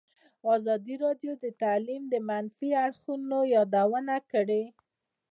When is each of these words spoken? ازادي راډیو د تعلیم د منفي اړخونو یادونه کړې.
ازادي 0.55 0.95
راډیو 1.05 1.33
د 1.43 1.45
تعلیم 1.61 2.03
د 2.09 2.15
منفي 2.29 2.69
اړخونو 2.85 3.37
یادونه 3.55 4.15
کړې. 4.31 4.63